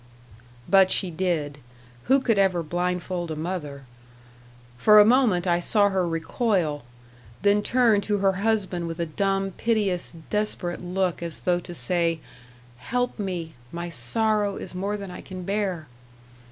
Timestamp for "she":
0.89-1.11